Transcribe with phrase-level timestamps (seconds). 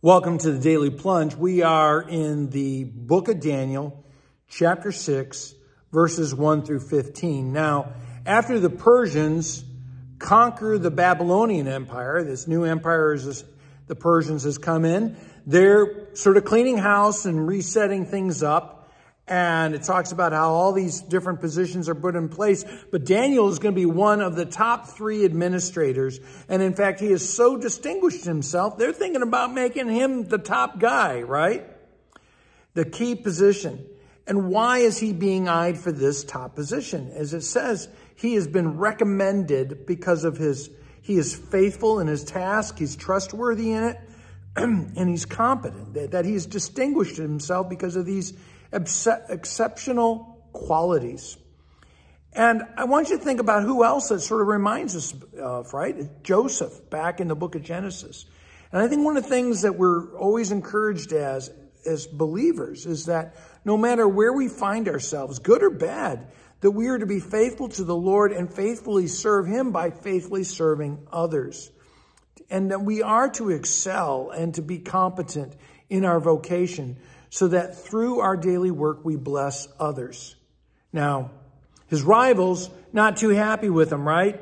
[0.00, 1.34] Welcome to the Daily Plunge.
[1.34, 4.04] We are in the book of Daniel,
[4.46, 5.54] chapter 6,
[5.90, 7.52] verses 1 through 15.
[7.52, 9.64] Now, after the Persians
[10.20, 13.42] conquer the Babylonian Empire, this new empire is
[13.88, 18.77] the Persians has come in, they're sort of cleaning house and resetting things up.
[19.28, 22.64] And it talks about how all these different positions are put in place.
[22.90, 26.18] But Daniel is going to be one of the top three administrators.
[26.48, 30.78] And in fact, he has so distinguished himself, they're thinking about making him the top
[30.78, 31.66] guy, right?
[32.72, 33.84] The key position.
[34.26, 37.10] And why is he being eyed for this top position?
[37.14, 40.70] As it says, he has been recommended because of his,
[41.02, 43.96] he is faithful in his task, he's trustworthy in it,
[44.56, 48.34] and he's competent, that, that he's distinguished himself because of these
[48.72, 51.36] exceptional qualities.
[52.32, 55.72] And I want you to think about who else that sort of reminds us of,
[55.72, 56.22] right?
[56.22, 58.26] Joseph back in the book of Genesis.
[58.70, 61.50] And I think one of the things that we're always encouraged as,
[61.86, 63.34] as believers is that
[63.64, 67.68] no matter where we find ourselves, good or bad, that we are to be faithful
[67.70, 71.70] to the Lord and faithfully serve Him by faithfully serving others.
[72.50, 75.54] And that we are to excel and to be competent
[75.88, 76.98] in our vocation
[77.30, 80.36] so that through our daily work we bless others.
[80.92, 81.30] Now,
[81.88, 84.40] his rivals, not too happy with him, right?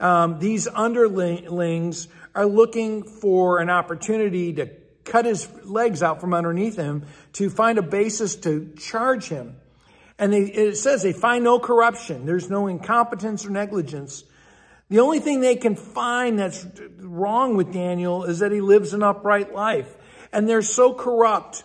[0.00, 4.70] Um, these underlings are looking for an opportunity to
[5.04, 9.56] cut his legs out from underneath him to find a basis to charge him.
[10.18, 12.26] And they, it says they find no corruption.
[12.26, 14.24] There's no incompetence or negligence.
[14.88, 16.66] The only thing they can find that's
[16.98, 19.94] wrong with Daniel is that he lives an upright life.
[20.32, 21.64] And they're so corrupt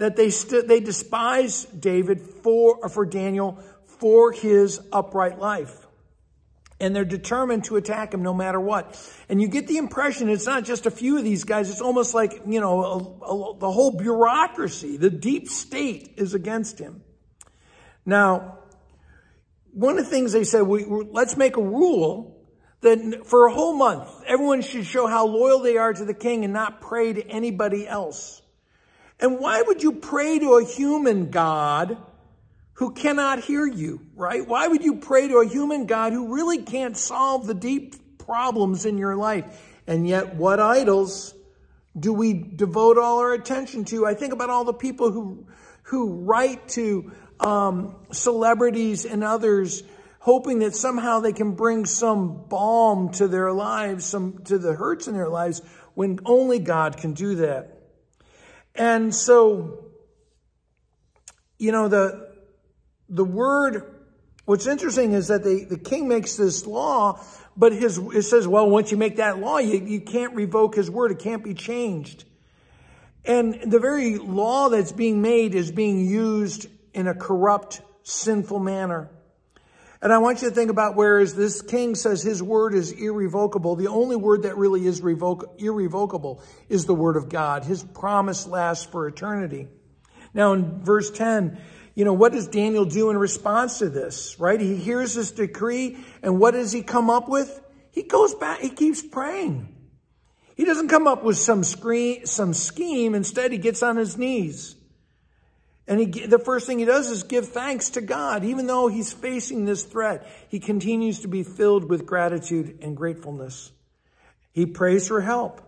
[0.00, 5.86] that they st- they despise David for for Daniel for his upright life.
[6.80, 8.98] And they're determined to attack him no matter what.
[9.28, 11.68] And you get the impression it's not just a few of these guys.
[11.68, 16.78] It's almost like, you know, a, a, the whole bureaucracy, the deep state is against
[16.78, 17.02] him.
[18.06, 18.60] Now,
[19.72, 22.42] one of the things they said, we, let's make a rule
[22.80, 26.44] that for a whole month, everyone should show how loyal they are to the king
[26.44, 28.40] and not pray to anybody else.
[29.20, 31.98] And why would you pray to a human God
[32.74, 34.46] who cannot hear you, right?
[34.46, 38.86] Why would you pray to a human God who really can't solve the deep problems
[38.86, 39.44] in your life?
[39.86, 41.34] And yet, what idols
[41.98, 44.06] do we devote all our attention to?
[44.06, 45.46] I think about all the people who,
[45.82, 49.82] who write to um, celebrities and others
[50.20, 55.08] hoping that somehow they can bring some balm to their lives, some to the hurts
[55.08, 55.62] in their lives,
[55.94, 57.79] when only God can do that.
[58.74, 59.86] And so,
[61.58, 62.30] you know, the,
[63.08, 63.94] the word,
[64.44, 67.20] what's interesting is that the, the king makes this law,
[67.56, 70.90] but his, it says, well, once you make that law, you, you can't revoke his
[70.90, 71.10] word.
[71.10, 72.24] It can't be changed.
[73.24, 79.10] And the very law that's being made is being used in a corrupt, sinful manner.
[80.02, 83.76] And I want you to think about whereas this king says his word is irrevocable,
[83.76, 87.64] the only word that really is revoc- irrevocable is the word of God.
[87.64, 89.68] His promise lasts for eternity.
[90.32, 91.60] Now in verse 10,
[91.94, 94.58] you know, what does Daniel do in response to this, right?
[94.58, 97.60] He hears this decree and what does he come up with?
[97.90, 99.76] He goes back, he keeps praying.
[100.56, 103.14] He doesn't come up with some screen, some scheme.
[103.14, 104.76] Instead, he gets on his knees.
[105.90, 108.44] And he, the first thing he does is give thanks to God.
[108.44, 113.72] Even though he's facing this threat, he continues to be filled with gratitude and gratefulness.
[114.52, 115.60] He prays for help.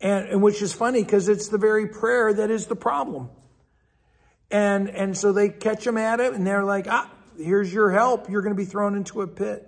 [0.00, 3.28] And, and which is funny because it's the very prayer that is the problem.
[4.52, 8.30] And, and so they catch him at it and they're like, ah, here's your help.
[8.30, 9.64] You're going to be thrown into a pit.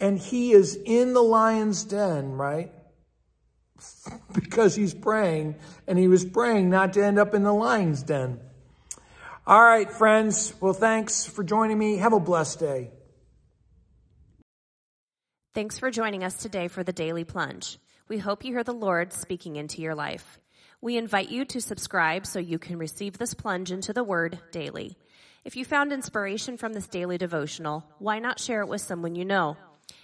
[0.00, 2.72] And he is in the lion's den, right?
[4.32, 5.56] because he's praying,
[5.86, 8.40] and he was praying not to end up in the lion's den.
[9.46, 10.54] All right, friends.
[10.60, 11.96] Well, thanks for joining me.
[11.96, 12.90] Have a blessed day.
[15.54, 17.78] Thanks for joining us today for the Daily Plunge.
[18.08, 20.38] We hope you hear the Lord speaking into your life.
[20.80, 24.96] We invite you to subscribe so you can receive this plunge into the Word daily.
[25.44, 29.24] If you found inspiration from this daily devotional, why not share it with someone you
[29.24, 29.56] know?